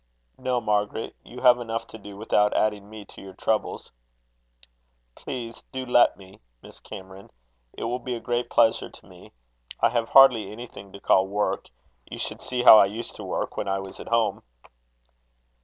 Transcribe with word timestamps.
"No, 0.39 0.59
Margaret. 0.59 1.15
You 1.23 1.41
have 1.41 1.59
enough 1.59 1.85
to 1.89 1.99
do 1.99 2.17
without 2.17 2.57
adding 2.57 2.89
me 2.89 3.05
to 3.05 3.21
your 3.21 3.35
troubles." 3.35 3.91
"Please, 5.13 5.61
do 5.71 5.85
let 5.85 6.17
me, 6.17 6.39
Miss 6.63 6.79
Cameron. 6.79 7.29
It 7.73 7.83
will 7.83 7.99
be 7.99 8.15
a 8.15 8.19
great 8.19 8.49
pleasure 8.49 8.89
to 8.89 9.05
me. 9.05 9.31
I 9.79 9.89
have 9.89 10.09
hardly 10.09 10.51
anything 10.51 10.91
to 10.93 10.99
call 10.99 11.27
work. 11.27 11.69
You 12.09 12.17
should 12.17 12.41
see 12.41 12.63
how 12.63 12.79
I 12.79 12.85
used 12.85 13.15
to 13.17 13.23
work 13.23 13.57
when 13.57 13.67
I 13.67 13.77
was 13.77 13.99
at 13.99 14.07
home." 14.07 14.41